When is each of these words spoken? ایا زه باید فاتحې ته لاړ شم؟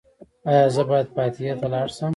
ایا 0.49 0.65
زه 0.75 0.81
باید 0.89 1.07
فاتحې 1.15 1.53
ته 1.59 1.67
لاړ 1.73 1.87
شم؟ 1.97 2.09